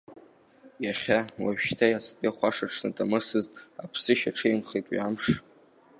Иахьа, 0.83 1.19
уажәшьҭа 1.43 1.85
иацтәи 1.89 2.27
ахәашаҽны 2.29 2.89
дамысызт, 2.95 3.51
аԥсышьа 3.83 4.31
ҽеимхеит 4.37 4.85
уи 4.91 4.99
амш. 5.07 5.23